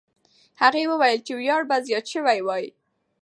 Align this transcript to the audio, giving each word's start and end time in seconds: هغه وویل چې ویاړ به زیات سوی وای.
هغه 0.61 0.81
وویل 0.91 1.19
چې 1.27 1.33
ویاړ 1.35 1.61
به 1.69 1.77
زیات 1.87 2.05
سوی 2.13 2.39
وای. 2.47 2.65